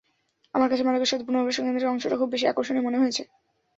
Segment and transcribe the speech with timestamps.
[0.53, 3.23] আমার কাছে মাদকাসক্ত পুনর্বাসন কেন্দ্রের অংশটা খুব বেশি আকর্ষণীয় মনে হয়েছে।